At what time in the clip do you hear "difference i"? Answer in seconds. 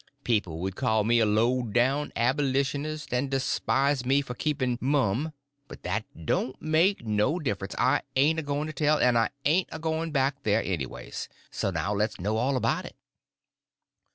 7.37-8.01